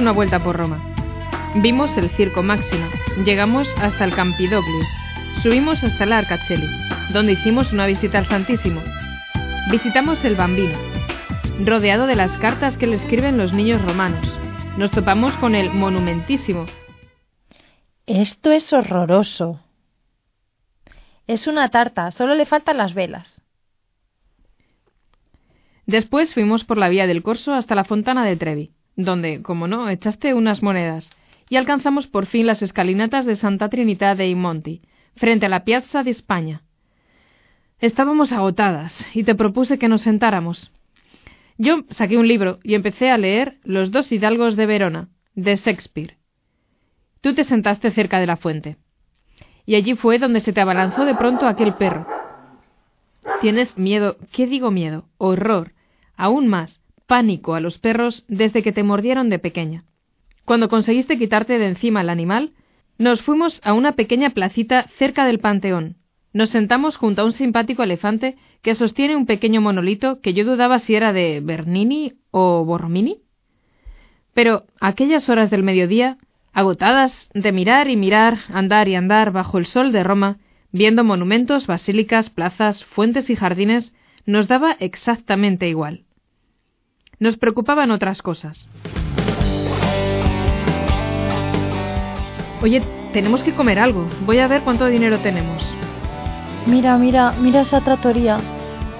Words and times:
Una 0.00 0.12
vuelta 0.12 0.42
por 0.42 0.56
Roma. 0.56 0.82
Vimos 1.56 1.96
el 1.96 2.10
Circo 2.10 2.42
Máximo, 2.42 2.86
llegamos 3.24 3.68
hasta 3.76 4.04
el 4.04 4.14
Campidoglio, 4.14 4.84
subimos 5.42 5.84
hasta 5.84 6.04
el 6.04 6.12
Arcacelli, 6.12 6.66
donde 7.12 7.32
hicimos 7.32 7.72
una 7.72 7.86
visita 7.86 8.18
al 8.18 8.26
Santísimo. 8.26 8.80
Visitamos 9.70 10.24
el 10.24 10.36
Bambino, 10.36 10.78
rodeado 11.64 12.06
de 12.06 12.16
las 12.16 12.32
cartas 12.38 12.76
que 12.76 12.86
le 12.86 12.96
escriben 12.96 13.36
los 13.36 13.52
niños 13.52 13.82
romanos. 13.82 14.26
Nos 14.78 14.90
topamos 14.90 15.36
con 15.36 15.54
el 15.54 15.70
Monumentísimo. 15.70 16.66
Esto 18.06 18.52
es 18.52 18.72
horroroso. 18.72 19.60
Es 21.26 21.46
una 21.46 21.68
tarta, 21.68 22.10
solo 22.10 22.34
le 22.34 22.46
faltan 22.46 22.78
las 22.78 22.94
velas. 22.94 23.42
Después 25.84 26.32
fuimos 26.32 26.64
por 26.64 26.78
la 26.78 26.88
vía 26.88 27.06
del 27.06 27.22
Corso 27.22 27.52
hasta 27.52 27.74
la 27.74 27.84
Fontana 27.84 28.24
de 28.24 28.36
Trevi, 28.36 28.72
donde, 28.96 29.42
como 29.42 29.68
no, 29.68 29.88
echaste 29.88 30.34
unas 30.34 30.62
monedas, 30.62 31.10
y 31.48 31.56
alcanzamos 31.56 32.06
por 32.06 32.26
fin 32.26 32.46
las 32.46 32.62
escalinatas 32.62 33.26
de 33.26 33.36
Santa 33.36 33.68
Trinidad 33.68 34.16
dei 34.16 34.34
Monti, 34.34 34.82
frente 35.16 35.46
a 35.46 35.48
la 35.48 35.64
Piazza 35.64 36.02
de 36.02 36.10
España. 36.10 36.62
Estábamos 37.78 38.32
agotadas, 38.32 39.06
y 39.14 39.24
te 39.24 39.34
propuse 39.34 39.78
que 39.78 39.88
nos 39.88 40.02
sentáramos. 40.02 40.70
Yo 41.58 41.84
saqué 41.90 42.16
un 42.16 42.26
libro 42.26 42.58
y 42.62 42.74
empecé 42.74 43.10
a 43.10 43.18
leer 43.18 43.58
Los 43.64 43.90
dos 43.90 44.10
hidalgos 44.12 44.56
de 44.56 44.66
Verona, 44.66 45.08
de 45.34 45.56
Shakespeare. 45.56 46.16
Tú 47.20 47.34
te 47.34 47.44
sentaste 47.44 47.90
cerca 47.90 48.18
de 48.18 48.26
la 48.26 48.36
fuente. 48.36 48.78
Y 49.66 49.74
allí 49.74 49.94
fue 49.94 50.18
donde 50.18 50.40
se 50.40 50.52
te 50.52 50.60
abalanzó 50.62 51.04
de 51.04 51.14
pronto 51.14 51.46
aquel 51.46 51.74
perro. 51.74 52.06
Tienes 53.42 53.76
miedo, 53.76 54.16
¿qué 54.32 54.46
digo 54.46 54.70
miedo? 54.70 55.04
Horror, 55.18 55.74
aún 56.16 56.46
más, 56.48 56.79
pánico 57.10 57.56
a 57.56 57.60
los 57.60 57.76
perros 57.78 58.24
desde 58.28 58.62
que 58.62 58.70
te 58.70 58.84
mordieron 58.84 59.30
de 59.30 59.40
pequeña. 59.40 59.82
Cuando 60.44 60.68
conseguiste 60.68 61.18
quitarte 61.18 61.58
de 61.58 61.66
encima 61.66 62.00
al 62.00 62.08
animal, 62.08 62.52
nos 62.98 63.20
fuimos 63.20 63.60
a 63.64 63.72
una 63.72 63.96
pequeña 63.96 64.30
placita 64.30 64.86
cerca 64.96 65.26
del 65.26 65.40
Panteón. 65.40 65.96
Nos 66.32 66.50
sentamos 66.50 66.96
junto 66.96 67.22
a 67.22 67.24
un 67.24 67.32
simpático 67.32 67.82
elefante 67.82 68.36
que 68.62 68.76
sostiene 68.76 69.16
un 69.16 69.26
pequeño 69.26 69.60
monolito 69.60 70.20
que 70.20 70.34
yo 70.34 70.44
dudaba 70.44 70.78
si 70.78 70.94
era 70.94 71.12
de 71.12 71.40
Bernini 71.42 72.12
o 72.30 72.64
Borromini. 72.64 73.22
Pero 74.32 74.66
aquellas 74.80 75.28
horas 75.28 75.50
del 75.50 75.64
mediodía, 75.64 76.16
agotadas 76.52 77.28
de 77.34 77.50
mirar 77.50 77.90
y 77.90 77.96
mirar, 77.96 78.38
andar 78.50 78.86
y 78.86 78.94
andar 78.94 79.32
bajo 79.32 79.58
el 79.58 79.66
sol 79.66 79.90
de 79.90 80.04
Roma, 80.04 80.38
viendo 80.70 81.02
monumentos, 81.02 81.66
basílicas, 81.66 82.30
plazas, 82.30 82.84
fuentes 82.84 83.30
y 83.30 83.34
jardines, 83.34 83.94
nos 84.26 84.46
daba 84.46 84.76
exactamente 84.78 85.68
igual. 85.68 86.04
Nos 87.20 87.36
preocupaban 87.36 87.90
otras 87.90 88.22
cosas. 88.22 88.66
Oye, 92.62 92.82
tenemos 93.12 93.44
que 93.44 93.52
comer 93.52 93.78
algo. 93.78 94.08
Voy 94.24 94.38
a 94.38 94.48
ver 94.48 94.62
cuánto 94.62 94.86
dinero 94.86 95.18
tenemos. 95.18 95.62
Mira, 96.66 96.96
mira, 96.96 97.32
mira 97.32 97.60
esa 97.60 97.82
trattoria. 97.82 98.40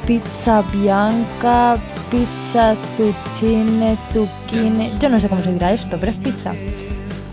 Pizza 0.07 0.61
bianca, 0.71 1.79
pizza 2.11 2.77
zucchine, 2.99 3.97
zucchine. 4.13 4.93
Yo 5.01 5.09
no 5.09 5.19
sé 5.19 5.31
cómo 5.31 5.43
se 5.43 5.55
dirá 5.55 5.73
esto, 5.73 5.97
pero 5.99 6.13
es 6.13 6.19
pizza. 6.19 6.53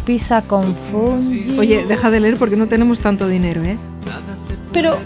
Pizza 0.05 0.41
con 0.43 0.73
fungi. 0.89 1.59
Oye, 1.59 1.85
deja 1.85 2.09
de 2.09 2.21
leer 2.21 2.37
porque 2.37 2.55
no 2.55 2.67
tenemos 2.67 3.01
tanto 3.01 3.27
dinero, 3.27 3.61
¿eh? 3.61 3.77
Pero, 4.71 4.99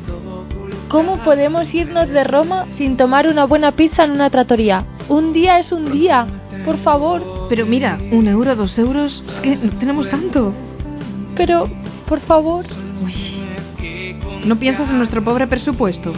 ¿cómo 0.90 1.18
podemos 1.24 1.74
irnos 1.74 2.08
de 2.10 2.24
Roma 2.24 2.68
sin 2.78 2.98
tomar 2.98 3.28
una 3.28 3.46
buena 3.46 3.72
pizza 3.72 4.04
en 4.04 4.12
una 4.12 4.30
trattoria? 4.30 4.86
Un 5.12 5.34
día 5.34 5.60
es 5.60 5.74
un 5.74 5.92
día, 5.92 6.26
por 6.64 6.78
favor. 6.78 7.48
Pero 7.50 7.66
mira, 7.66 8.00
un 8.12 8.30
euro, 8.30 8.56
dos 8.56 8.80
euros, 8.80 9.22
es 9.34 9.42
que 9.42 9.58
no 9.58 9.72
tenemos 9.78 10.10
tanto. 10.10 10.54
Pero, 11.36 11.70
por 12.08 12.22
favor. 12.22 12.64
Uy, 13.04 13.44
¿no 14.46 14.56
piensas 14.58 14.90
en 14.90 15.00
nuestro 15.00 15.22
pobre 15.22 15.48
presupuesto? 15.48 16.14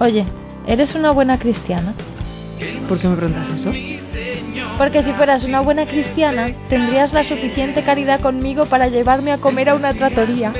Oye, 0.00 0.24
¿eres 0.66 0.94
una 0.94 1.10
buena 1.10 1.38
cristiana? 1.38 1.92
¿Por 2.88 2.98
qué 2.98 3.06
me 3.06 3.16
preguntas 3.16 3.50
eso? 3.50 3.70
Porque 4.78 5.02
si 5.02 5.12
fueras 5.12 5.44
una 5.44 5.60
buena 5.60 5.84
cristiana, 5.84 6.54
tendrías 6.70 7.12
la 7.12 7.22
suficiente 7.22 7.82
caridad 7.84 8.20
conmigo 8.20 8.64
para 8.64 8.88
llevarme 8.88 9.32
a 9.32 9.42
comer 9.42 9.68
a 9.68 9.74
una 9.74 9.92
trattoria. 9.92 10.54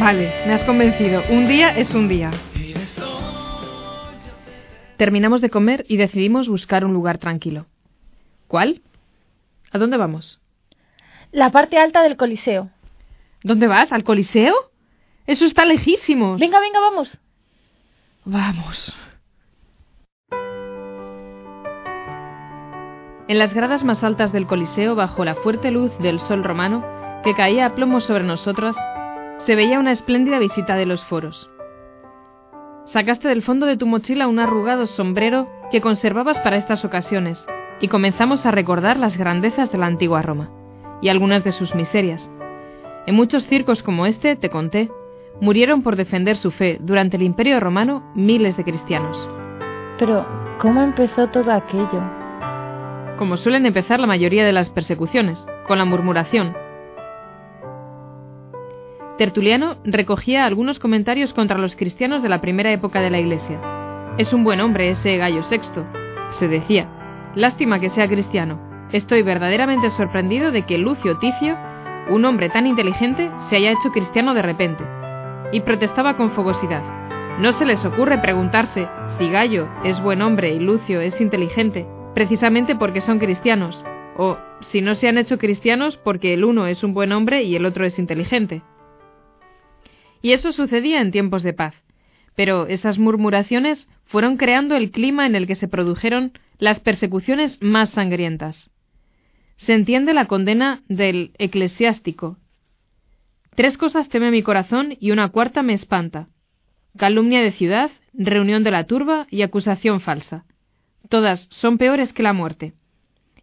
Vale, 0.00 0.32
me 0.46 0.54
has 0.54 0.64
convencido. 0.64 1.22
Un 1.28 1.48
día 1.48 1.76
es 1.76 1.92
un 1.92 2.08
día. 2.08 2.30
Terminamos 4.96 5.40
de 5.40 5.50
comer 5.50 5.84
y 5.88 5.96
decidimos 5.96 6.48
buscar 6.48 6.84
un 6.84 6.92
lugar 6.92 7.18
tranquilo. 7.18 7.66
¿Cuál? 8.46 8.82
¿A 9.72 9.78
dónde 9.78 9.96
vamos? 9.96 10.40
La 11.32 11.50
parte 11.50 11.78
alta 11.78 12.02
del 12.02 12.16
Coliseo. 12.16 12.70
¿Dónde 13.42 13.66
vas? 13.66 13.92
¿Al 13.92 14.04
Coliseo? 14.04 14.54
Eso 15.26 15.44
está 15.44 15.64
lejísimos. 15.64 16.38
Venga, 16.40 16.60
venga, 16.60 16.80
vamos. 16.80 17.18
Vamos. 18.24 18.94
En 23.26 23.38
las 23.38 23.54
gradas 23.54 23.84
más 23.84 24.04
altas 24.04 24.32
del 24.32 24.46
Coliseo, 24.46 24.94
bajo 24.94 25.24
la 25.24 25.34
fuerte 25.34 25.70
luz 25.70 25.90
del 25.98 26.20
sol 26.20 26.44
romano, 26.44 26.84
que 27.24 27.34
caía 27.34 27.66
a 27.66 27.74
plomo 27.74 28.00
sobre 28.00 28.22
nosotras, 28.22 28.76
se 29.38 29.54
veía 29.54 29.78
una 29.78 29.92
espléndida 29.92 30.38
visita 30.38 30.76
de 30.76 30.86
los 30.86 31.02
foros. 31.04 31.50
Sacaste 32.86 33.28
del 33.28 33.42
fondo 33.42 33.66
de 33.66 33.76
tu 33.76 33.86
mochila 33.86 34.28
un 34.28 34.38
arrugado 34.38 34.86
sombrero 34.86 35.48
que 35.70 35.80
conservabas 35.80 36.38
para 36.40 36.56
estas 36.56 36.84
ocasiones, 36.84 37.46
y 37.80 37.88
comenzamos 37.88 38.46
a 38.46 38.50
recordar 38.50 38.98
las 38.98 39.16
grandezas 39.16 39.72
de 39.72 39.78
la 39.78 39.86
antigua 39.86 40.22
Roma, 40.22 40.50
y 41.00 41.08
algunas 41.08 41.44
de 41.44 41.52
sus 41.52 41.74
miserias. 41.74 42.30
En 43.06 43.14
muchos 43.14 43.46
circos 43.46 43.82
como 43.82 44.06
este, 44.06 44.36
te 44.36 44.50
conté, 44.50 44.90
murieron 45.40 45.82
por 45.82 45.96
defender 45.96 46.36
su 46.36 46.50
fe 46.50 46.78
durante 46.80 47.16
el 47.16 47.22
Imperio 47.22 47.58
Romano 47.58 48.02
miles 48.14 48.56
de 48.56 48.64
cristianos. 48.64 49.28
Pero, 49.98 50.26
¿cómo 50.58 50.82
empezó 50.82 51.28
todo 51.28 51.52
aquello? 51.52 52.02
Como 53.16 53.36
suelen 53.36 53.66
empezar 53.66 54.00
la 54.00 54.06
mayoría 54.06 54.44
de 54.44 54.52
las 54.52 54.70
persecuciones, 54.70 55.46
con 55.66 55.78
la 55.78 55.84
murmuración. 55.84 56.54
Tertuliano 59.16 59.76
recogía 59.84 60.44
algunos 60.44 60.80
comentarios 60.80 61.32
contra 61.32 61.56
los 61.56 61.76
cristianos 61.76 62.20
de 62.20 62.28
la 62.28 62.40
primera 62.40 62.72
época 62.72 63.00
de 63.00 63.10
la 63.10 63.20
Iglesia. 63.20 63.60
Es 64.18 64.32
un 64.32 64.42
buen 64.42 64.60
hombre 64.60 64.90
ese 64.90 65.16
Gallo 65.18 65.44
Sexto, 65.44 65.86
se 66.32 66.48
decía. 66.48 66.88
Lástima 67.36 67.78
que 67.78 67.90
sea 67.90 68.08
cristiano. 68.08 68.58
Estoy 68.90 69.22
verdaderamente 69.22 69.92
sorprendido 69.92 70.50
de 70.50 70.62
que 70.62 70.78
Lucio 70.78 71.16
Ticio, 71.18 71.56
un 72.10 72.24
hombre 72.24 72.48
tan 72.48 72.66
inteligente, 72.66 73.30
se 73.48 73.56
haya 73.56 73.70
hecho 73.70 73.92
cristiano 73.92 74.34
de 74.34 74.42
repente. 74.42 74.82
Y 75.52 75.60
protestaba 75.60 76.16
con 76.16 76.32
fogosidad. 76.32 76.82
No 77.38 77.52
se 77.52 77.66
les 77.66 77.84
ocurre 77.84 78.18
preguntarse 78.18 78.88
si 79.16 79.30
Gallo 79.30 79.68
es 79.84 80.02
buen 80.02 80.22
hombre 80.22 80.54
y 80.54 80.58
Lucio 80.58 81.00
es 81.00 81.20
inteligente, 81.20 81.86
precisamente 82.14 82.74
porque 82.74 83.00
son 83.00 83.20
cristianos, 83.20 83.84
o 84.16 84.38
si 84.60 84.80
no 84.80 84.96
se 84.96 85.08
han 85.08 85.18
hecho 85.18 85.38
cristianos 85.38 85.96
porque 85.96 86.34
el 86.34 86.44
uno 86.44 86.66
es 86.66 86.82
un 86.82 86.94
buen 86.94 87.12
hombre 87.12 87.44
y 87.44 87.54
el 87.54 87.64
otro 87.64 87.84
es 87.84 88.00
inteligente. 88.00 88.62
Y 90.24 90.32
eso 90.32 90.52
sucedía 90.52 91.02
en 91.02 91.10
tiempos 91.10 91.42
de 91.42 91.52
paz. 91.52 91.74
Pero 92.34 92.66
esas 92.66 92.98
murmuraciones 92.98 93.88
fueron 94.06 94.38
creando 94.38 94.74
el 94.74 94.90
clima 94.90 95.26
en 95.26 95.34
el 95.34 95.46
que 95.46 95.54
se 95.54 95.68
produjeron 95.68 96.32
las 96.58 96.80
persecuciones 96.80 97.62
más 97.62 97.90
sangrientas. 97.90 98.70
Se 99.56 99.74
entiende 99.74 100.14
la 100.14 100.24
condena 100.24 100.82
del 100.88 101.32
eclesiástico. 101.36 102.38
Tres 103.54 103.76
cosas 103.76 104.08
teme 104.08 104.30
mi 104.30 104.42
corazón 104.42 104.96
y 104.98 105.10
una 105.10 105.28
cuarta 105.28 105.62
me 105.62 105.74
espanta. 105.74 106.28
calumnia 106.96 107.42
de 107.42 107.52
ciudad, 107.52 107.90
reunión 108.14 108.64
de 108.64 108.70
la 108.70 108.84
turba 108.84 109.26
y 109.28 109.42
acusación 109.42 110.00
falsa. 110.00 110.46
Todas 111.10 111.48
son 111.50 111.76
peores 111.76 112.14
que 112.14 112.22
la 112.22 112.32
muerte. 112.32 112.72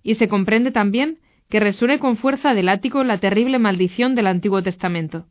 Y 0.01 0.15
se 0.15 0.27
comprende 0.27 0.71
también 0.71 1.19
que 1.47 1.59
resuene 1.59 1.99
con 1.99 2.17
fuerza 2.17 2.55
del 2.55 2.69
ático 2.69 3.03
la 3.03 3.19
terrible 3.19 3.59
maldición 3.59 4.15
del 4.15 4.25
Antiguo 4.25 4.63
Testamento. 4.63 5.27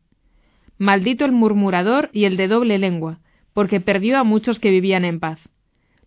Maldito 0.81 1.27
el 1.27 1.33
murmurador 1.33 2.09
y 2.15 2.25
el 2.25 2.39
de 2.39 2.49
doble 2.49 2.79
lengua, 2.79 3.19
porque 3.53 3.83
perdió 3.83 4.19
a 4.19 4.25
muchos 4.25 4.59
que 4.59 4.71
vivían 4.71 5.05
en 5.05 5.21
paz. 5.21 5.39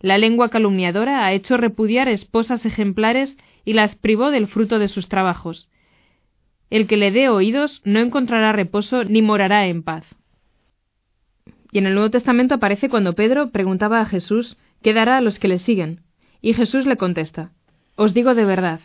La 0.00 0.18
lengua 0.18 0.48
calumniadora 0.48 1.24
ha 1.24 1.32
hecho 1.32 1.56
repudiar 1.56 2.08
esposas 2.08 2.66
ejemplares 2.66 3.36
y 3.64 3.74
las 3.74 3.94
privó 3.94 4.32
del 4.32 4.48
fruto 4.48 4.80
de 4.80 4.88
sus 4.88 5.08
trabajos. 5.08 5.68
El 6.70 6.88
que 6.88 6.96
le 6.96 7.12
dé 7.12 7.28
oídos 7.28 7.82
no 7.84 8.00
encontrará 8.00 8.50
reposo 8.50 9.04
ni 9.04 9.22
morará 9.22 9.68
en 9.68 9.84
paz. 9.84 10.06
Y 11.70 11.78
en 11.78 11.86
el 11.86 11.94
Nuevo 11.94 12.10
Testamento 12.10 12.56
aparece 12.56 12.88
cuando 12.88 13.14
Pedro 13.14 13.50
preguntaba 13.50 14.00
a 14.00 14.06
Jesús 14.06 14.56
qué 14.82 14.92
dará 14.92 15.18
a 15.18 15.20
los 15.20 15.38
que 15.38 15.46
le 15.46 15.60
siguen. 15.60 16.00
Y 16.42 16.54
Jesús 16.54 16.84
le 16.84 16.96
contesta, 16.96 17.52
Os 17.94 18.12
digo 18.12 18.34
de 18.34 18.44
verdad, 18.44 18.80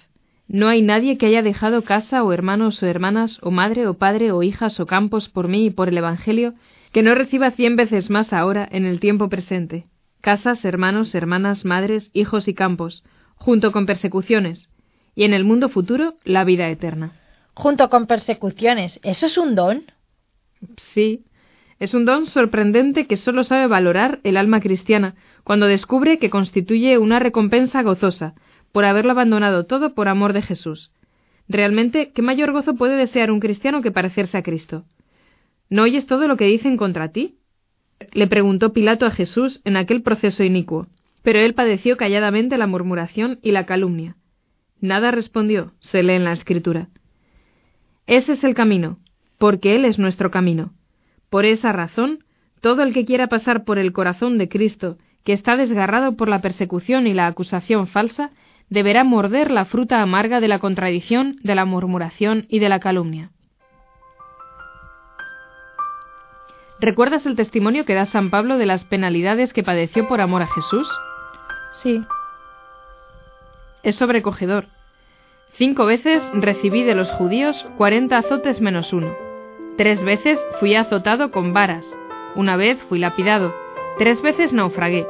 no 0.49 0.67
hay 0.67 0.81
nadie 0.81 1.19
que 1.19 1.27
haya 1.27 1.43
dejado 1.43 1.83
casa 1.83 2.23
o 2.23 2.33
hermanos 2.33 2.81
o 2.81 2.87
hermanas 2.87 3.37
o 3.43 3.51
madre 3.51 3.85
o 3.85 3.93
padre 3.93 4.31
o 4.31 4.41
hijas 4.41 4.79
o 4.79 4.87
campos 4.87 5.29
por 5.29 5.47
mí 5.47 5.67
y 5.67 5.69
por 5.69 5.89
el 5.89 5.97
Evangelio, 5.99 6.55
que 6.91 7.03
no 7.03 7.13
reciba 7.13 7.51
cien 7.51 7.75
veces 7.75 8.09
más 8.09 8.33
ahora 8.33 8.67
en 8.71 8.85
el 8.85 8.99
tiempo 8.99 9.29
presente, 9.29 9.85
casas, 10.21 10.65
hermanos, 10.65 11.13
hermanas, 11.13 11.65
madres, 11.65 12.09
hijos 12.13 12.47
y 12.47 12.55
campos, 12.55 13.03
junto 13.35 13.71
con 13.71 13.85
persecuciones, 13.85 14.69
y 15.13 15.23
en 15.23 15.35
el 15.35 15.43
mundo 15.43 15.69
futuro 15.69 16.15
la 16.23 16.43
vida 16.43 16.67
eterna. 16.67 17.13
Junto 17.53 17.91
con 17.91 18.07
persecuciones, 18.07 18.99
¿eso 19.03 19.27
es 19.27 19.37
un 19.37 19.53
don? 19.53 19.83
Sí, 20.77 21.25
es 21.77 21.93
un 21.93 22.05
don 22.05 22.25
sorprendente 22.25 23.05
que 23.05 23.17
solo 23.17 23.43
sabe 23.43 23.67
valorar 23.67 24.19
el 24.23 24.35
alma 24.35 24.61
cristiana 24.61 25.13
cuando 25.43 25.67
descubre 25.67 26.17
que 26.17 26.31
constituye 26.31 26.97
una 26.97 27.19
recompensa 27.19 27.83
gozosa 27.83 28.33
por 28.71 28.85
haberlo 28.85 29.11
abandonado 29.11 29.65
todo 29.65 29.93
por 29.93 30.07
amor 30.07 30.33
de 30.33 30.41
Jesús. 30.41 30.91
Realmente, 31.47 32.11
¿qué 32.11 32.21
mayor 32.21 32.51
gozo 32.51 32.75
puede 32.75 32.95
desear 32.95 33.31
un 33.31 33.39
cristiano 33.39 33.81
que 33.81 33.91
parecerse 33.91 34.37
a 34.37 34.43
Cristo? 34.43 34.85
¿No 35.69 35.83
oyes 35.83 36.05
todo 36.05 36.27
lo 36.27 36.37
que 36.37 36.45
dicen 36.45 36.77
contra 36.77 37.11
ti? 37.11 37.37
Le 38.11 38.27
preguntó 38.27 38.73
Pilato 38.73 39.05
a 39.05 39.11
Jesús 39.11 39.61
en 39.65 39.77
aquel 39.77 40.01
proceso 40.01 40.43
inicuo, 40.43 40.87
pero 41.23 41.39
él 41.39 41.53
padeció 41.53 41.97
calladamente 41.97 42.57
la 42.57 42.67
murmuración 42.67 43.39
y 43.41 43.51
la 43.51 43.65
calumnia. 43.65 44.15
Nada 44.81 45.11
respondió, 45.11 45.73
se 45.79 46.03
lee 46.03 46.13
en 46.13 46.23
la 46.23 46.31
Escritura. 46.31 46.87
Ese 48.07 48.33
es 48.33 48.43
el 48.43 48.55
camino, 48.55 48.97
porque 49.37 49.75
Él 49.75 49.85
es 49.85 49.99
nuestro 49.99 50.31
camino. 50.31 50.73
Por 51.29 51.45
esa 51.45 51.71
razón, 51.71 52.23
todo 52.61 52.81
el 52.81 52.93
que 52.93 53.05
quiera 53.05 53.27
pasar 53.27 53.65
por 53.65 53.77
el 53.77 53.91
corazón 53.91 54.37
de 54.37 54.49
Cristo, 54.49 54.97
que 55.23 55.33
está 55.33 55.57
desgarrado 55.57 56.15
por 56.15 56.29
la 56.29 56.41
persecución 56.41 57.07
y 57.07 57.13
la 57.13 57.27
acusación 57.27 57.87
falsa, 57.87 58.31
deberá 58.69 59.03
morder 59.03 59.51
la 59.51 59.65
fruta 59.65 60.01
amarga 60.01 60.39
de 60.39 60.47
la 60.47 60.59
contradicción, 60.59 61.37
de 61.43 61.55
la 61.55 61.65
murmuración 61.65 62.45
y 62.49 62.59
de 62.59 62.69
la 62.69 62.79
calumnia. 62.79 63.31
¿Recuerdas 66.79 67.25
el 67.25 67.35
testimonio 67.35 67.83
que 67.83 67.93
da 67.93 68.05
San 68.05 68.29
Pablo 68.29 68.57
de 68.57 68.65
las 68.65 68.85
penalidades 68.85 69.51
que 69.51 69.63
padeció 69.63 70.07
por 70.07 70.21
amor 70.21 70.43
a 70.43 70.47
Jesús? 70.47 70.89
Sí. 71.73 72.01
Es 73.83 73.97
sobrecogedor. 73.97 74.65
Cinco 75.53 75.85
veces 75.85 76.23
recibí 76.33 76.83
de 76.83 76.95
los 76.95 77.09
judíos 77.09 77.65
cuarenta 77.77 78.17
azotes 78.17 78.61
menos 78.61 78.93
uno. 78.93 79.13
Tres 79.77 80.03
veces 80.03 80.39
fui 80.59 80.75
azotado 80.75 81.31
con 81.31 81.53
varas. 81.53 81.85
Una 82.35 82.55
vez 82.55 82.77
fui 82.87 82.99
lapidado. 82.99 83.53
Tres 83.97 84.21
veces 84.21 84.53
naufragué. 84.53 85.05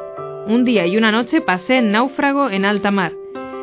Un 0.48 0.66
día 0.66 0.88
y 0.88 0.98
una 0.98 1.12
noche 1.12 1.42
pasé 1.42 1.78
en 1.78 1.92
náufrago 1.92 2.50
en 2.50 2.66
alta 2.66 2.90
mar. 2.90 3.19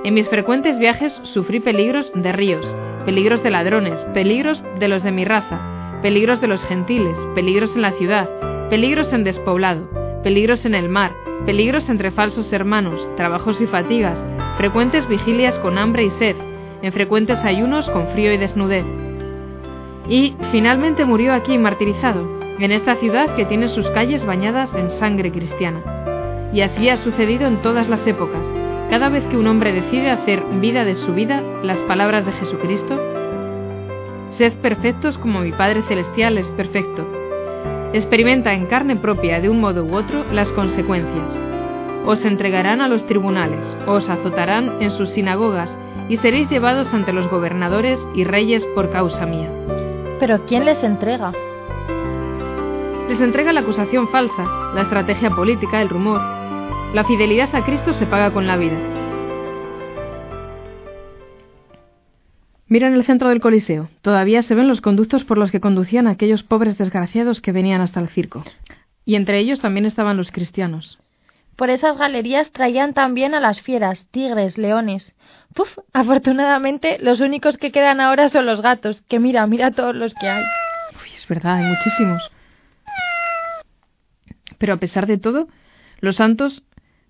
En 0.07 0.15
mis 0.15 0.29
frecuentes 0.29 0.79
viajes 0.79 1.21
sufrí 1.25 1.59
peligros 1.59 2.13
de 2.15 2.31
ríos, 2.31 2.65
peligros 3.05 3.43
de 3.43 3.51
ladrones, 3.51 4.01
peligros 4.15 4.63
de 4.79 4.87
los 4.87 5.03
de 5.03 5.11
mi 5.11 5.25
raza, 5.25 5.99
peligros 6.01 6.41
de 6.41 6.47
los 6.47 6.63
gentiles, 6.63 7.19
peligros 7.35 7.75
en 7.75 7.83
la 7.83 7.91
ciudad, 7.91 8.31
peligros 8.71 9.13
en 9.13 9.25
despoblado, 9.25 9.91
peligros 10.23 10.65
en 10.65 10.77
el 10.77 10.89
mar, 10.89 11.11
peligros 11.45 11.89
entre 11.89 12.13
falsos 12.13 12.53
hermanos, 12.53 13.09
trabajos 13.17 13.61
y 13.61 13.67
fatigas, 13.67 14.25
frecuentes 14.59 15.09
vigilias 15.09 15.59
con 15.59 15.77
hambre 15.77 16.05
y 16.05 16.11
sed, 16.13 16.37
en 16.83 16.93
frecuentes 16.93 17.41
ayunos 17.41 17.91
con 17.91 18.07
frío 18.11 18.33
y 18.33 18.37
desnudez 18.37 18.85
y 20.09 20.37
finalmente 20.53 21.05
murió 21.05 21.33
aquí 21.33 21.59
martirizado, 21.59 22.39
en 22.61 22.71
esta 22.71 22.95
ciudad 22.95 23.35
que 23.35 23.45
tiene 23.45 23.67
sus 23.67 23.91
calles 23.91 24.25
bañadas 24.25 24.73
en 24.77 24.89
sangre 24.89 25.33
cristiana. 25.33 25.83
Y 26.53 26.61
así 26.61 26.89
ha 26.91 26.97
sucedido 26.97 27.49
en 27.49 27.61
todas 27.61 27.89
las 27.89 28.07
épocas. 28.07 28.47
Cada 28.91 29.09
vez 29.09 29.27
que 29.27 29.37
un 29.37 29.47
hombre 29.49 29.73
decide 29.73 30.11
hacer 30.11 30.43
vida 30.61 30.85
de 30.85 30.95
su 30.95 31.13
vida 31.13 31.43
las 31.63 31.79
palabras 31.81 32.25
de 32.25 32.33
Jesucristo, 32.33 32.97
sed 34.39 34.53
perfectos 34.55 35.19
como 35.19 35.41
mi 35.41 35.51
Padre 35.53 35.83
Celestial 35.89 36.39
es 36.39 36.49
perfecto. 36.51 37.05
Experimenta 37.93 38.55
en 38.55 38.67
carne 38.67 38.95
propia 38.97 39.41
de 39.41 39.51
un 39.51 39.61
modo 39.61 39.85
u 39.85 39.95
otro 39.95 40.25
las 40.33 40.51
consecuencias. 40.53 41.41
Os 42.05 42.25
entregarán 42.25 42.81
a 42.81 42.87
los 42.87 43.05
tribunales, 43.07 43.77
os 43.87 44.09
azotarán 44.09 44.81
en 44.81 44.93
sus 44.93 45.11
sinagogas, 45.11 45.77
y 46.09 46.19
seréis 46.19 46.49
llevados 46.49 46.95
ante 46.95 47.13
los 47.13 47.29
gobernadores 47.29 47.99
y 48.15 48.23
reyes 48.23 48.65
por 48.67 48.91
causa 48.91 49.27
mía. 49.27 49.51
¿Pero 50.21 50.45
quién 50.47 50.65
les 50.65 50.85
entrega? 50.85 51.33
Les 53.09 53.21
entrega 53.21 53.53
la 53.53 53.61
acusación 53.61 54.09
falsa, 54.09 54.45
la 54.75 54.83
estrategia 54.83 55.31
política, 55.31 55.83
el 55.83 55.89
rumor. 55.89 56.36
La 56.97 57.05
fidelidad 57.05 57.55
a 57.55 57.63
Cristo 57.63 57.93
se 57.93 58.07
paga 58.07 58.33
con 58.33 58.47
la 58.47 58.57
vida. 58.57 58.79
Mira 62.69 62.87
en 62.87 62.95
el 62.95 63.05
centro 63.05 63.29
del 63.29 63.43
Coliseo. 63.43 63.91
Todavía 64.01 64.41
se 64.41 64.55
ven 64.55 64.67
los 64.67 64.81
conductos 64.81 65.23
por 65.23 65.37
los 65.37 65.51
que 65.51 65.61
conducían 65.61 66.07
a 66.07 66.13
aquellos 66.13 66.43
pobres 66.43 66.79
desgraciados 66.79 67.43
que 67.43 67.53
venían 67.53 67.83
hasta 67.83 68.01
el 68.01 68.09
circo. 68.09 68.45
Y 69.05 69.17
entre 69.17 69.37
ellos 69.41 69.61
también 69.61 69.85
estaban 69.85 70.17
los 70.17 70.33
cristianos. 70.33 70.99
Por 71.55 71.69
esas 71.69 71.99
galerías 71.99 72.51
traían 72.51 72.95
también 72.95 73.35
a 73.35 73.41
las 73.41 73.61
fieras, 73.61 74.07
tigres, 74.11 74.57
leones. 74.57 75.13
Puf, 75.53 75.69
afortunadamente 75.93 76.97
los 77.03 77.21
únicos 77.21 77.59
que 77.59 77.73
quedan 77.73 78.01
ahora 78.01 78.31
son 78.31 78.47
los 78.47 78.63
gatos, 78.63 79.03
que 79.07 79.21
mira, 79.21 79.47
mira 79.47 79.71
todos 79.71 79.95
los 79.95 80.15
que 80.15 80.31
hay. 80.31 80.45
Uy, 80.95 81.11
es 81.15 81.29
verdad, 81.29 81.57
hay 81.57 81.65
muchísimos. 81.65 82.33
Pero 84.57 84.73
a 84.73 84.79
pesar 84.79 85.07
de 85.07 85.19
todo, 85.19 85.47
los 86.01 86.17
santos 86.17 86.63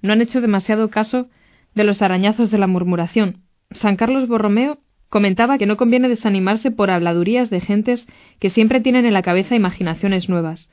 no 0.06 0.12
han 0.12 0.22
hecho 0.22 0.40
demasiado 0.40 0.88
caso 0.90 1.28
de 1.75 1.84
los 1.84 2.02
arañazos 2.02 2.50
de 2.50 2.58
la 2.58 2.66
murmuración. 2.66 3.42
San 3.72 3.96
Carlos 3.96 4.28
Borromeo 4.28 4.78
comentaba 5.08 5.58
que 5.58 5.66
no 5.66 5.76
conviene 5.76 6.08
desanimarse 6.08 6.70
por 6.70 6.90
habladurías 6.90 7.50
de 7.50 7.60
gentes 7.60 8.06
que 8.38 8.50
siempre 8.50 8.80
tienen 8.80 9.06
en 9.06 9.12
la 9.12 9.22
cabeza 9.22 9.54
imaginaciones 9.54 10.28
nuevas. 10.28 10.70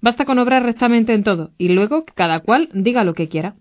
Basta 0.00 0.24
con 0.24 0.38
obrar 0.38 0.62
rectamente 0.62 1.14
en 1.14 1.24
todo, 1.24 1.50
y 1.58 1.70
luego 1.70 2.04
cada 2.04 2.40
cual 2.40 2.68
diga 2.72 3.04
lo 3.04 3.14
que 3.14 3.28
quiera. 3.28 3.56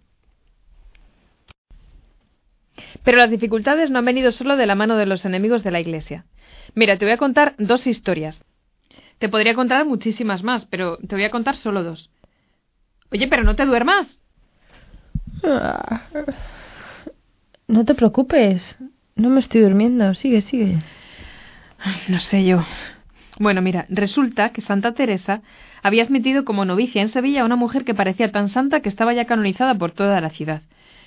Pero 3.03 3.17
las 3.17 3.29
dificultades 3.29 3.89
no 3.89 3.99
han 3.99 4.05
venido 4.05 4.31
solo 4.31 4.57
de 4.57 4.65
la 4.65 4.75
mano 4.75 4.97
de 4.97 5.05
los 5.05 5.25
enemigos 5.25 5.63
de 5.63 5.71
la 5.71 5.79
Iglesia. 5.79 6.25
Mira, 6.73 6.97
te 6.97 7.05
voy 7.05 7.13
a 7.13 7.17
contar 7.17 7.55
dos 7.57 7.87
historias. 7.87 8.43
Te 9.19 9.29
podría 9.29 9.55
contar 9.55 9.85
muchísimas 9.85 10.43
más, 10.43 10.65
pero 10.65 10.97
te 10.97 11.15
voy 11.15 11.23
a 11.23 11.31
contar 11.31 11.55
solo 11.55 11.83
dos. 11.83 12.09
Oye, 13.11 13.27
pero 13.27 13.43
no 13.43 13.55
te 13.55 13.65
duermas. 13.65 14.19
No 17.67 17.83
te 17.83 17.95
preocupes. 17.95 18.75
No 19.15 19.29
me 19.29 19.39
estoy 19.39 19.61
durmiendo. 19.61 20.13
Sigue, 20.13 20.41
sigue. 20.41 20.77
no 22.07 22.19
sé 22.19 22.45
yo. 22.45 22.63
Bueno, 23.39 23.61
mira, 23.61 23.85
resulta 23.89 24.49
que 24.49 24.61
Santa 24.61 24.93
Teresa 24.93 25.41
había 25.81 26.03
admitido 26.03 26.45
como 26.45 26.63
novicia 26.63 27.01
en 27.01 27.09
Sevilla 27.09 27.41
a 27.41 27.45
una 27.45 27.55
mujer 27.55 27.83
que 27.83 27.93
parecía 27.93 28.31
tan 28.31 28.49
santa 28.49 28.81
que 28.81 28.89
estaba 28.89 29.13
ya 29.13 29.25
canonizada 29.25 29.75
por 29.75 29.91
toda 29.91 30.21
la 30.21 30.29
ciudad. 30.29 30.61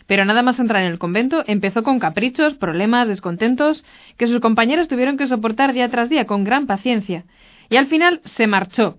Pero 0.07 0.25
nada 0.25 0.42
más 0.42 0.59
entrar 0.59 0.83
en 0.83 0.90
el 0.90 0.99
convento, 0.99 1.45
empezó 1.47 1.83
con 1.83 1.99
caprichos, 1.99 2.54
problemas, 2.54 3.09
descontentos, 3.09 3.85
que 4.16 4.26
sus 4.26 4.40
compañeros 4.40 4.88
tuvieron 4.88 5.16
que 5.16 5.26
soportar 5.26 5.73
día 5.73 5.88
tras 5.90 6.09
día 6.09 6.26
con 6.26 6.45
gran 6.45 6.66
paciencia. 6.66 7.25
Y 7.71 7.76
al 7.76 7.87
final 7.87 8.21
se 8.25 8.47
marchó, 8.47 8.99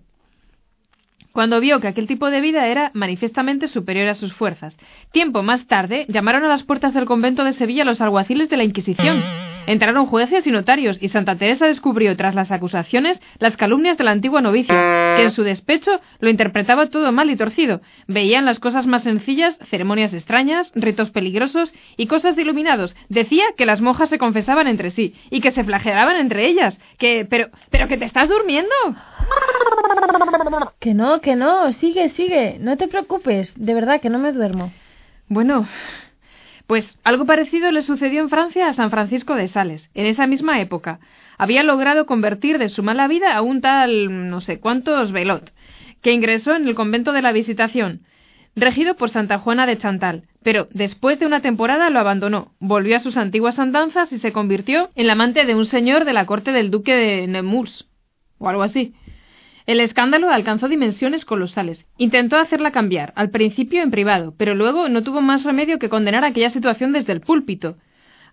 cuando 1.32 1.60
vio 1.60 1.80
que 1.80 1.88
aquel 1.88 2.08
tipo 2.08 2.30
de 2.30 2.42
vida 2.42 2.68
era 2.68 2.92
manifiestamente 2.94 3.68
superior 3.68 4.08
a 4.08 4.16
sus 4.16 4.34
fuerzas. 4.34 4.78
Tiempo 5.12 5.44
más 5.44 5.68
tarde, 5.68 6.06
llamaron 6.08 6.44
a 6.44 6.50
las 6.50 6.64
puertas 6.64 6.94
del 6.94 7.06
convento 7.06 7.44
de 7.44 7.54
Sevilla 7.54 7.86
los 7.86 8.02
alguaciles 8.02 8.50
de 8.50 8.58
la 8.58 8.64
Inquisición 8.64 9.49
Entraron 9.70 10.08
jueces 10.08 10.48
y 10.48 10.52
notarios, 10.52 10.98
y 11.00 11.10
Santa 11.10 11.36
Teresa 11.36 11.68
descubrió, 11.68 12.18
tras 12.18 12.34
las 12.34 12.52
acusaciones, 12.52 13.22
las 13.38 13.56
calumnias 13.56 14.00
del 14.00 14.08
antiguo 14.08 14.42
novicio, 14.42 14.74
que 14.74 15.26
en 15.26 15.30
su 15.30 15.44
despecho 15.44 16.02
lo 16.20 16.32
interpretaba 16.32 16.88
todo 16.88 17.12
mal 17.12 17.30
y 17.30 17.36
torcido. 17.36 17.80
Veían 18.08 18.46
las 18.46 18.58
cosas 18.58 18.88
más 18.88 19.04
sencillas, 19.04 19.60
ceremonias 19.70 20.12
extrañas, 20.16 20.72
ritos 20.74 21.12
peligrosos 21.12 21.72
y 21.98 22.08
cosas 22.08 22.36
de 22.36 22.42
iluminados. 22.42 22.96
Decía 23.10 23.44
que 23.56 23.68
las 23.68 23.80
monjas 23.80 24.10
se 24.10 24.18
confesaban 24.18 24.66
entre 24.66 24.90
sí, 24.90 25.14
y 25.30 25.40
que 25.40 25.52
se 25.52 25.64
flagelaban 25.64 26.16
entre 26.16 26.48
ellas. 26.48 26.82
Que... 26.98 27.28
pero... 27.30 27.50
pero 27.70 27.88
que 27.88 27.98
te 27.98 28.06
estás 28.06 28.28
durmiendo. 28.28 28.74
Que 30.80 30.96
no, 30.96 31.22
que 31.22 31.36
no, 31.36 31.72
sigue, 31.74 32.10
sigue, 32.10 32.58
no 32.60 32.76
te 32.76 32.88
preocupes, 32.88 33.54
de 33.56 33.76
verdad 33.76 34.02
que 34.02 34.10
no 34.10 34.18
me 34.18 34.32
duermo. 34.32 34.72
Bueno, 35.28 35.68
pues 36.70 37.00
algo 37.04 37.26
parecido 37.26 37.72
le 37.72 37.82
sucedió 37.82 38.22
en 38.22 38.30
Francia 38.30 38.68
a 38.68 38.76
San 38.76 38.92
Francisco 38.92 39.34
de 39.34 39.48
Sales, 39.48 39.90
en 39.96 40.06
esa 40.06 40.28
misma 40.28 40.62
época. 40.62 41.00
Había 41.40 41.64
logrado 41.64 42.06
convertir 42.06 42.60
de 42.60 42.70
su 42.70 42.84
mala 42.84 43.08
vida 43.08 43.36
a 43.36 43.42
un 43.42 43.60
tal 43.60 44.30
no 44.30 44.40
sé 44.40 44.60
cuántos 44.60 45.12
Velot, 45.12 45.52
que 46.04 46.14
ingresó 46.14 46.54
en 46.54 46.68
el 46.68 46.76
convento 46.76 47.12
de 47.12 47.24
la 47.24 47.32
Visitación, 47.32 48.02
regido 48.56 48.96
por 48.98 49.10
Santa 49.10 49.40
Juana 49.40 49.66
de 49.66 49.80
Chantal, 49.80 50.26
pero 50.44 50.68
después 50.70 51.18
de 51.18 51.26
una 51.26 51.42
temporada 51.42 51.90
lo 51.90 51.98
abandonó, 51.98 52.52
volvió 52.60 52.98
a 52.98 53.00
sus 53.00 53.18
antiguas 53.18 53.58
andanzas 53.58 54.12
y 54.12 54.20
se 54.20 54.32
convirtió 54.32 54.92
en 54.94 55.08
la 55.08 55.14
amante 55.14 55.46
de 55.46 55.56
un 55.56 55.66
señor 55.66 56.06
de 56.06 56.14
la 56.14 56.28
corte 56.28 56.52
del 56.52 56.70
duque 56.70 56.94
de 56.94 57.26
Nemours, 57.26 57.88
o 58.38 58.48
algo 58.48 58.62
así. 58.62 58.94
El 59.70 59.82
escándalo 59.82 60.32
alcanzó 60.32 60.68
dimensiones 60.68 61.26
colosales. 61.26 61.86
Intentó 62.00 62.38
hacerla 62.38 62.72
cambiar, 62.72 63.14
al 63.16 63.30
principio 63.30 63.84
en 63.84 63.92
privado, 63.92 64.34
pero 64.36 64.56
luego 64.56 64.90
no 64.90 65.04
tuvo 65.04 65.22
más 65.22 65.44
remedio 65.44 65.78
que 65.78 65.90
condenar 65.90 66.26
aquella 66.26 66.50
situación 66.50 66.92
desde 66.92 67.14
el 67.14 67.22
púlpito. 67.22 67.78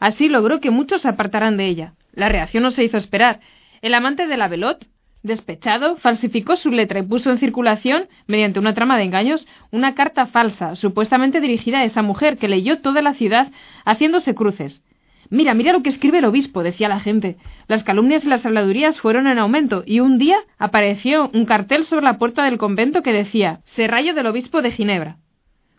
Así 0.01 0.31
logró 0.31 0.61
que 0.61 0.71
muchos 0.71 1.03
se 1.03 1.09
apartaran 1.09 1.59
de 1.59 1.67
ella. 1.67 1.93
La 2.15 2.31
reacción 2.31 2.63
no 2.63 2.71
se 2.71 2.85
hizo 2.85 2.97
esperar. 2.97 3.41
El 3.83 3.93
amante 3.93 4.27
de 4.27 4.37
la 4.39 4.49
Velot 4.49 4.89
Despechado, 5.23 5.97
falsificó 5.97 6.57
su 6.57 6.71
letra 6.71 7.01
y 7.01 7.03
puso 7.03 7.31
en 7.31 7.37
circulación, 7.37 8.09
mediante 8.27 8.59
una 8.59 8.73
trama 8.73 8.97
de 8.97 9.05
engaños, 9.05 9.47
una 9.71 9.95
carta 9.95 10.25
falsa, 10.25 10.75
supuestamente 10.75 11.43
dirigida 11.43 11.81
a 11.81 11.85
esa 11.85 12.01
mujer, 12.01 12.39
que 12.39 12.49
leyó 12.49 12.81
toda 12.81 13.03
la 13.03 13.13
ciudad 13.13 13.53
haciéndose 13.85 14.35
cruces. 14.35 14.83
Mira, 15.31 15.55
mira 15.55 15.73
lo 15.73 15.83
que 15.83 15.91
escribe 15.91 16.19
el 16.19 16.25
obispo, 16.25 16.63
decía 16.63 16.89
la 16.89 17.01
gente. 17.01 17.37
Las 17.69 17.85
calumnias 17.85 18.25
y 18.25 18.29
las 18.29 18.45
habladurías 18.47 19.01
fueron 19.01 19.27
en 19.27 19.39
aumento, 19.39 19.83
y 19.87 20.01
un 20.01 20.19
día 20.19 20.39
apareció 20.59 21.31
un 21.35 21.45
cartel 21.47 21.85
sobre 21.85 22.05
la 22.05 22.19
puerta 22.19 22.45
del 22.45 22.59
convento 22.59 23.03
que 23.03 23.13
decía 23.13 23.61
Serrallo 23.65 24.15
del 24.15 24.27
obispo 24.27 24.63
de 24.63 24.71
Ginebra. 24.71 25.19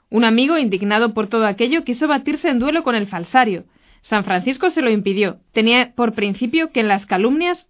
Un 0.09 0.23
amigo, 0.23 0.57
indignado 0.57 1.13
por 1.13 1.27
todo 1.27 1.45
aquello, 1.45 1.83
quiso 1.83 2.07
batirse 2.07 2.49
en 2.49 2.59
duelo 2.59 2.83
con 2.83 2.95
el 2.95 3.07
falsario. 3.07 3.65
San 4.01 4.23
Francisco 4.23 4.69
se 4.71 4.81
lo 4.81 4.89
impidió. 4.89 5.39
Tenía 5.51 5.93
por 5.95 6.13
principio 6.13 6.71
que 6.71 6.79
en 6.79 6.87
las 6.87 7.05
calumnias 7.05 7.67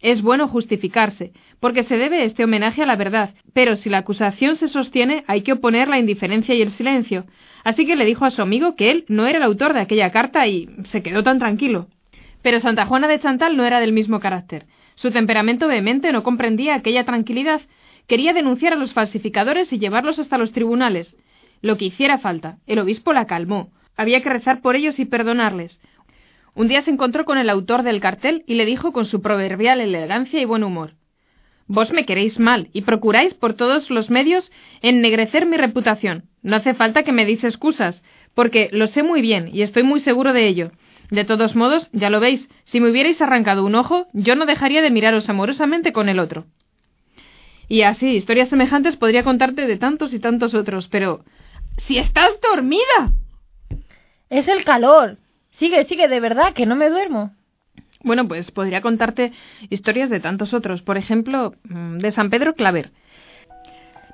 es 0.00 0.22
bueno 0.22 0.48
justificarse, 0.48 1.32
porque 1.60 1.82
se 1.82 1.96
debe 1.96 2.24
este 2.24 2.44
homenaje 2.44 2.82
a 2.82 2.86
la 2.86 2.96
verdad, 2.96 3.34
pero 3.52 3.76
si 3.76 3.90
la 3.90 3.98
acusación 3.98 4.56
se 4.56 4.68
sostiene 4.68 5.24
hay 5.26 5.42
que 5.42 5.52
oponer 5.52 5.88
la 5.88 5.98
indiferencia 5.98 6.54
y 6.54 6.62
el 6.62 6.70
silencio. 6.70 7.26
Así 7.68 7.84
que 7.84 7.96
le 7.96 8.06
dijo 8.06 8.24
a 8.24 8.30
su 8.30 8.40
amigo 8.40 8.76
que 8.76 8.90
él 8.90 9.04
no 9.08 9.26
era 9.26 9.36
el 9.36 9.44
autor 9.44 9.74
de 9.74 9.80
aquella 9.80 10.10
carta 10.10 10.46
y 10.46 10.70
se 10.84 11.02
quedó 11.02 11.22
tan 11.22 11.38
tranquilo. 11.38 11.88
Pero 12.40 12.60
Santa 12.60 12.86
Juana 12.86 13.08
de 13.08 13.20
Chantal 13.20 13.58
no 13.58 13.66
era 13.66 13.78
del 13.78 13.92
mismo 13.92 14.20
carácter. 14.20 14.64
Su 14.94 15.10
temperamento 15.10 15.68
vehemente 15.68 16.10
no 16.10 16.22
comprendía 16.22 16.74
aquella 16.74 17.04
tranquilidad. 17.04 17.60
Quería 18.06 18.32
denunciar 18.32 18.72
a 18.72 18.76
los 18.76 18.94
falsificadores 18.94 19.70
y 19.70 19.78
llevarlos 19.78 20.18
hasta 20.18 20.38
los 20.38 20.52
tribunales. 20.52 21.14
Lo 21.60 21.76
que 21.76 21.84
hiciera 21.84 22.16
falta. 22.16 22.56
El 22.66 22.78
obispo 22.78 23.12
la 23.12 23.26
calmó. 23.26 23.68
Había 23.98 24.22
que 24.22 24.30
rezar 24.30 24.62
por 24.62 24.74
ellos 24.74 24.98
y 24.98 25.04
perdonarles. 25.04 25.78
Un 26.54 26.68
día 26.68 26.80
se 26.80 26.90
encontró 26.90 27.26
con 27.26 27.36
el 27.36 27.50
autor 27.50 27.82
del 27.82 28.00
cartel 28.00 28.44
y 28.46 28.54
le 28.54 28.64
dijo 28.64 28.94
con 28.94 29.04
su 29.04 29.20
proverbial 29.20 29.82
elegancia 29.82 30.40
y 30.40 30.46
buen 30.46 30.64
humor 30.64 30.94
Vos 31.68 31.92
me 31.92 32.06
queréis 32.06 32.38
mal 32.38 32.70
y 32.72 32.80
procuráis 32.82 33.34
por 33.34 33.52
todos 33.52 33.90
los 33.90 34.08
medios 34.08 34.50
ennegrecer 34.80 35.44
mi 35.44 35.58
reputación. 35.58 36.24
No 36.42 36.56
hace 36.56 36.72
falta 36.72 37.02
que 37.02 37.12
me 37.12 37.26
deis 37.26 37.44
excusas, 37.44 38.02
porque 38.34 38.70
lo 38.72 38.86
sé 38.86 39.02
muy 39.02 39.20
bien 39.20 39.50
y 39.52 39.60
estoy 39.60 39.82
muy 39.82 40.00
seguro 40.00 40.32
de 40.32 40.46
ello. 40.46 40.72
De 41.10 41.24
todos 41.24 41.54
modos, 41.54 41.88
ya 41.92 42.08
lo 42.08 42.20
veis, 42.20 42.48
si 42.64 42.80
me 42.80 42.90
hubierais 42.90 43.20
arrancado 43.20 43.64
un 43.64 43.74
ojo, 43.74 44.06
yo 44.14 44.34
no 44.34 44.46
dejaría 44.46 44.80
de 44.80 44.90
miraros 44.90 45.28
amorosamente 45.28 45.92
con 45.92 46.08
el 46.08 46.18
otro. 46.18 46.46
Y 47.68 47.82
así, 47.82 48.16
historias 48.16 48.48
semejantes 48.48 48.96
podría 48.96 49.22
contarte 49.22 49.66
de 49.66 49.76
tantos 49.76 50.14
y 50.14 50.18
tantos 50.18 50.54
otros, 50.54 50.88
pero... 50.88 51.24
¡Si 51.76 51.98
estás 51.98 52.30
dormida! 52.40 53.12
Es 54.30 54.48
el 54.48 54.64
calor. 54.64 55.18
Sigue, 55.58 55.84
sigue, 55.84 56.08
de 56.08 56.20
verdad, 56.20 56.54
que 56.54 56.66
no 56.66 56.76
me 56.76 56.88
duermo. 56.88 57.32
Bueno, 58.02 58.28
pues 58.28 58.50
podría 58.50 58.80
contarte 58.80 59.32
historias 59.70 60.10
de 60.10 60.20
tantos 60.20 60.54
otros. 60.54 60.82
Por 60.82 60.96
ejemplo, 60.96 61.54
mm, 61.68 61.98
de 61.98 62.12
San 62.12 62.30
Pedro 62.30 62.54
Claver. 62.54 62.92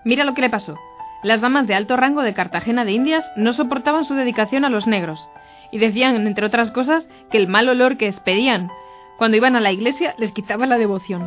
Mira 0.05 0.25
lo 0.25 0.35
que 0.35 0.43
le 0.43 0.51
pasó. 0.51 0.79
Las 1.23 1.41
damas 1.41 1.67
de 1.67 1.75
alto 1.75 1.97
rango 1.97 2.23
de 2.23 2.35
Cartagena 2.35 2.85
de 2.85 2.93
Indias 2.93 3.25
no 3.37 3.53
soportaban 3.53 4.05
su 4.05 4.15
dedicación 4.15 4.65
a 4.65 4.69
los 4.69 4.87
negros 4.87 5.29
y 5.73 5.79
decían, 5.79 6.27
entre 6.27 6.47
otras 6.47 6.71
cosas, 6.71 7.09
que 7.31 7.39
el 7.39 7.49
mal 7.49 7.69
olor 7.69 7.97
que 7.97 8.07
expedían 8.07 8.71
cuando 9.17 9.37
iban 9.37 9.57
a 9.57 9.61
la 9.61 9.73
iglesia 9.73 10.15
les 10.19 10.33
quitaba 10.33 10.67
la 10.67 10.79
devoción. 10.79 11.27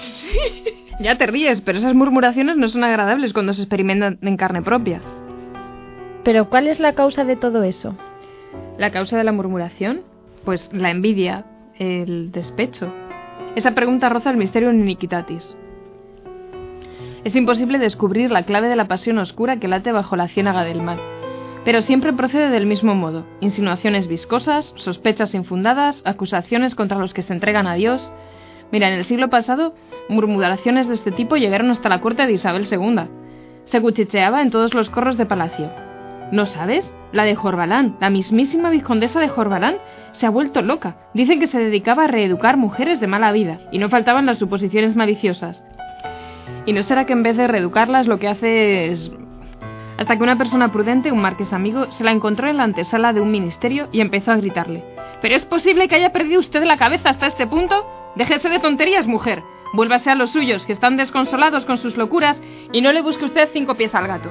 ya 1.00 1.18
te 1.18 1.26
ríes, 1.26 1.62
pero 1.62 1.80
esas 1.80 1.96
murmuraciones 1.96 2.58
no 2.58 2.70
son 2.70 2.84
agradables 2.84 3.34
cuando 3.34 3.54
se 3.54 3.64
experimentan 3.64 4.20
en 4.22 4.38
carne 4.38 4.62
propia. 4.62 5.02
Pero 6.24 6.50
¿cuál 6.50 6.68
es 6.68 6.80
la 6.80 6.94
causa 6.94 7.24
de 7.24 7.36
todo 7.36 7.64
eso? 7.64 7.96
¿La 8.78 8.92
causa 8.92 9.18
de 9.18 9.24
la 9.24 9.32
murmuración? 9.32 10.02
Pues 10.46 10.70
la 10.74 10.92
envidia, 10.92 11.46
el 11.80 12.32
despecho. 12.32 12.94
Esa 13.56 13.74
pregunta 13.74 14.10
roza 14.10 14.30
el 14.30 14.38
misterio 14.38 14.72
iniquitatis. 14.72 15.56
Es 17.24 17.36
imposible 17.36 17.80
descubrir 17.80 18.32
la 18.32 18.44
clave 18.44 18.70
de 18.70 18.76
la 18.76 18.88
pasión 18.88 19.18
oscura 19.18 19.60
que 19.60 19.68
late 19.68 19.92
bajo 19.92 20.16
la 20.16 20.28
ciénaga 20.28 20.64
del 20.64 20.82
mal, 20.82 21.00
pero 21.66 21.82
siempre 21.82 22.14
procede 22.14 22.50
del 22.50 22.66
mismo 22.66 22.96
modo, 22.96 23.26
insinuaciones 23.42 24.08
viscosas, 24.08 24.74
sospechas 24.78 25.34
infundadas, 25.34 26.02
acusaciones 26.06 26.76
contra 26.76 27.00
los 27.00 27.14
que 27.14 27.24
se 27.24 27.34
entregan 27.34 27.68
a 27.68 27.74
Dios. 27.74 28.10
Mira, 28.72 28.88
en 28.88 28.94
el 28.94 29.06
siglo 29.06 29.30
pasado, 29.30 29.74
murmuraciones 30.08 30.88
de 30.88 30.94
este 30.94 31.12
tipo 31.12 31.36
llegaron 31.36 31.70
hasta 31.72 31.90
la 31.90 32.00
corte 32.00 32.26
de 32.26 32.34
Isabel 32.34 32.68
II. 32.72 33.10
Se 33.66 33.82
cuchicheaba 33.82 34.42
en 34.42 34.52
todos 34.52 34.74
los 34.74 34.90
corros 34.90 35.18
de 35.18 35.26
palacio. 35.26 35.87
¿No 36.32 36.46
sabes? 36.46 36.94
La 37.14 37.24
de 37.24 37.36
Jorbalán, 37.36 37.96
la 38.02 38.10
mismísima 38.10 38.70
vizcondesa 38.70 39.20
de 39.20 39.30
Jorbalán, 39.30 39.78
se 40.12 40.26
ha 40.26 40.30
vuelto 40.30 40.62
loca. 40.62 40.98
Dicen 41.14 41.40
que 41.40 41.48
se 41.48 41.60
dedicaba 41.60 42.04
a 42.04 42.08
reeducar 42.08 42.58
mujeres 42.58 43.00
de 43.00 43.08
mala 43.08 43.32
vida, 43.32 43.60
y 43.72 43.78
no 43.78 43.90
faltaban 43.90 44.26
las 44.26 44.38
suposiciones 44.38 44.96
maliciosas. 44.96 45.64
¿Y 46.66 46.74
no 46.74 46.84
será 46.84 47.06
que 47.06 47.14
en 47.14 47.24
vez 47.24 47.38
de 47.38 47.48
reeducarlas 47.48 48.08
lo 48.08 48.20
que 48.20 48.28
hace 48.28 48.92
es... 48.92 49.12
Hasta 49.98 50.18
que 50.18 50.24
una 50.24 50.38
persona 50.38 50.72
prudente, 50.72 51.12
un 51.12 51.22
marqués 51.22 51.54
amigo, 51.54 51.92
se 51.92 52.04
la 52.04 52.12
encontró 52.12 52.48
en 52.48 52.58
la 52.58 52.64
antesala 52.64 53.14
de 53.14 53.22
un 53.22 53.32
ministerio 53.32 53.88
y 53.92 54.02
empezó 54.02 54.32
a 54.32 54.38
gritarle. 54.38 54.84
¿Pero 55.22 55.36
es 55.36 55.46
posible 55.46 55.88
que 55.88 55.96
haya 55.96 56.12
perdido 56.12 56.40
usted 56.40 56.64
la 56.64 56.78
cabeza 56.78 57.10
hasta 57.10 57.26
este 57.26 57.48
punto? 57.48 57.86
Déjese 58.16 58.50
de 58.50 58.60
tonterías, 58.60 59.08
mujer. 59.08 59.42
Vuélvase 59.74 60.12
a 60.12 60.16
los 60.16 60.32
suyos, 60.32 60.66
que 60.66 60.74
están 60.74 60.98
desconsolados 60.98 61.66
con 61.66 61.78
sus 61.78 61.98
locuras, 61.98 62.40
y 62.72 62.82
no 62.82 62.92
le 62.92 63.02
busque 63.02 63.26
usted 63.26 63.50
cinco 63.54 63.76
pies 63.76 63.96
al 63.96 64.08
gato. 64.08 64.30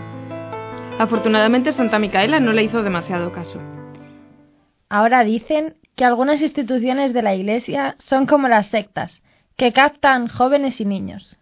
Afortunadamente 0.99 1.73
Santa 1.73 1.99
Micaela 1.99 2.41
no 2.41 2.53
le 2.53 2.62
hizo 2.62 2.83
demasiado 2.83 3.31
caso. 3.31 3.61
Ahora 4.88 5.25
dicen 5.25 5.75
que 5.95 6.07
algunas 6.07 6.41
instituciones 6.41 7.12
de 7.12 7.23
la 7.23 7.35
Iglesia 7.35 7.97
son 7.99 8.25
como 8.25 8.49
las 8.49 8.69
sectas, 8.69 9.21
que 9.57 9.73
captan 9.73 10.29
jóvenes 10.29 10.81
y 10.81 10.87
niños. 10.87 11.37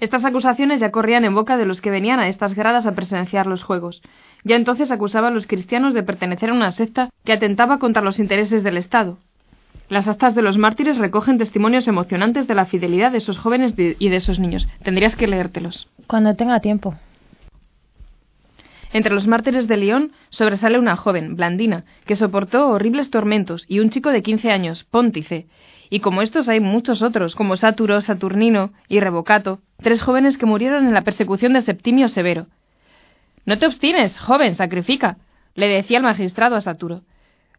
Estas 0.00 0.24
acusaciones 0.24 0.80
ya 0.80 0.90
corrían 0.90 1.24
en 1.24 1.34
boca 1.34 1.56
de 1.56 1.64
los 1.64 1.80
que 1.80 1.90
venían 1.90 2.20
a 2.20 2.28
estas 2.28 2.54
gradas 2.54 2.84
a 2.84 2.94
presenciar 2.94 3.46
los 3.46 3.62
juegos. 3.62 4.02
Ya 4.44 4.56
entonces 4.56 4.90
acusaban 4.90 5.32
a 5.32 5.34
los 5.34 5.46
cristianos 5.46 5.94
de 5.94 6.02
pertenecer 6.02 6.50
a 6.50 6.54
una 6.54 6.70
secta 6.70 7.08
que 7.24 7.32
atentaba 7.32 7.78
contra 7.78 8.02
los 8.02 8.18
intereses 8.18 8.62
del 8.62 8.76
Estado. 8.76 9.16
Las 9.88 10.08
actas 10.08 10.34
de 10.34 10.42
los 10.42 10.58
mártires 10.58 10.98
recogen 10.98 11.38
testimonios 11.38 11.88
emocionantes 11.88 12.46
de 12.46 12.54
la 12.54 12.66
fidelidad 12.66 13.12
de 13.12 13.18
esos 13.18 13.38
jóvenes 13.38 13.74
y 13.78 14.08
de 14.08 14.16
esos 14.16 14.38
niños. 14.38 14.68
Tendrías 14.82 15.16
que 15.16 15.26
leértelos. 15.26 15.88
Cuando 16.06 16.34
tenga 16.34 16.60
tiempo. 16.60 16.94
Entre 18.94 19.12
los 19.12 19.26
mártires 19.26 19.66
de 19.66 19.76
León 19.76 20.12
sobresale 20.30 20.78
una 20.78 20.94
joven, 20.94 21.34
Blandina, 21.34 21.84
que 22.06 22.14
soportó 22.14 22.68
horribles 22.68 23.10
tormentos, 23.10 23.64
y 23.66 23.80
un 23.80 23.90
chico 23.90 24.10
de 24.10 24.22
quince 24.22 24.52
años, 24.52 24.84
Póntice. 24.84 25.48
Y 25.90 25.98
como 25.98 26.22
estos 26.22 26.48
hay 26.48 26.60
muchos 26.60 27.02
otros, 27.02 27.34
como 27.34 27.56
Sáturo, 27.56 28.00
Saturnino 28.02 28.72
y 28.88 29.00
Revocato, 29.00 29.58
tres 29.78 30.00
jóvenes 30.00 30.38
que 30.38 30.46
murieron 30.46 30.86
en 30.86 30.94
la 30.94 31.02
persecución 31.02 31.54
de 31.54 31.62
Septimio 31.62 32.08
Severo. 32.08 32.46
No 33.44 33.58
te 33.58 33.66
obstines, 33.66 34.16
joven, 34.20 34.54
sacrifica, 34.54 35.18
le 35.56 35.66
decía 35.66 35.96
el 35.96 36.04
magistrado 36.04 36.54
a 36.54 36.60
Saturo. 36.60 37.02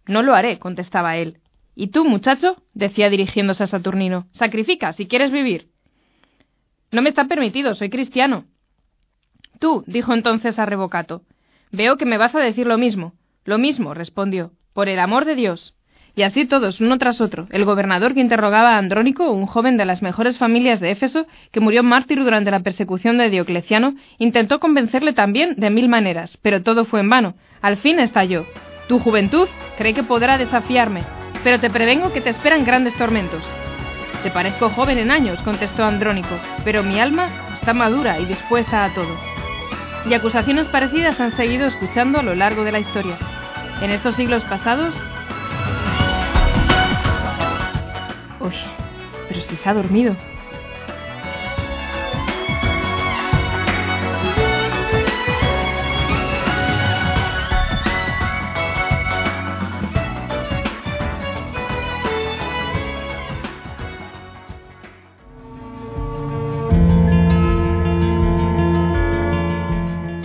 No 0.07 0.23
lo 0.23 0.35
haré, 0.35 0.57
contestaba 0.57 1.17
él. 1.17 1.39
¿Y 1.75 1.87
tú, 1.87 2.05
muchacho? 2.05 2.63
decía 2.73 3.09
dirigiéndose 3.09 3.63
a 3.63 3.67
Saturnino. 3.67 4.27
Sacrifica, 4.31 4.93
si 4.93 5.05
quieres 5.05 5.33
vivir. 5.33 5.67
No 6.93 7.01
me 7.01 7.09
está 7.09 7.25
permitido, 7.25 7.75
soy 7.75 7.89
cristiano. 7.89 8.45
Tú, 9.59 9.83
dijo 9.88 10.13
entonces 10.13 10.59
a 10.59 10.65
Revocato. 10.65 11.21
Veo 11.71 11.97
que 11.97 12.05
me 12.05 12.17
vas 12.17 12.35
a 12.35 12.39
decir 12.39 12.67
lo 12.67 12.77
mismo. 12.77 13.13
Lo 13.43 13.57
mismo, 13.57 13.93
respondió. 13.93 14.51
Por 14.74 14.89
el 14.89 15.00
amor 15.00 15.25
de 15.25 15.35
Dios. 15.35 15.75
Y 16.15 16.24
así 16.24 16.45
todos, 16.45 16.79
uno 16.79 16.97
tras 16.97 17.19
otro. 17.19 17.47
El 17.51 17.65
gobernador 17.65 18.13
que 18.13 18.21
interrogaba 18.21 18.75
a 18.75 18.77
Andrónico, 18.77 19.29
un 19.31 19.45
joven 19.45 19.75
de 19.75 19.85
las 19.85 20.01
mejores 20.01 20.38
familias 20.38 20.79
de 20.79 20.91
Éfeso, 20.91 21.27
que 21.51 21.59
murió 21.59 21.83
mártir 21.83 22.24
durante 22.24 22.51
la 22.51 22.62
persecución 22.62 23.17
de 23.17 23.29
Diocleciano, 23.29 23.95
intentó 24.17 24.59
convencerle 24.62 25.12
también 25.12 25.55
de 25.57 25.69
mil 25.69 25.89
maneras, 25.89 26.38
pero 26.41 26.63
todo 26.63 26.85
fue 26.85 27.01
en 27.01 27.09
vano. 27.09 27.35
Al 27.62 27.77
fin 27.77 28.00
estalló. 28.00 28.45
Tu 28.88 29.00
juventud 29.00 29.50
cree 29.77 29.93
que 29.93 30.03
podrá 30.03 30.38
desafiarme, 30.38 31.03
pero 31.43 31.59
te 31.59 31.69
prevengo 31.69 32.13
que 32.13 32.21
te 32.21 32.29
esperan 32.29 32.63
grandes 32.63 32.95
tormentos. 32.97 33.43
Te 34.24 34.31
parezco 34.31 34.69
joven 34.69 34.97
en 34.97 35.12
años, 35.12 35.41
contestó 35.41 35.83
Andrónico, 35.83 36.39
pero 36.63 36.81
mi 36.81 37.00
alma 37.00 37.29
está 37.53 37.74
madura 37.74 38.19
y 38.19 38.25
dispuesta 38.25 38.85
a 38.85 38.93
todo. 38.93 39.34
Y 40.07 40.13
acusaciones 40.13 40.67
parecidas 40.67 41.19
han 41.19 41.35
seguido 41.35 41.65
escuchando 41.65 42.19
a 42.19 42.24
lo 42.24 42.35
largo 42.35 42.63
de 42.63 42.71
la 42.71 42.79
historia. 42.79 43.17
En 43.81 43.89
estos 43.89 44.15
siglos 44.15 44.43
pasados... 44.43 44.93
Uy, 48.39 48.53
pero 49.27 49.41
si 49.41 49.55
se 49.55 49.69
ha 49.69 49.74
dormido. 49.74 50.15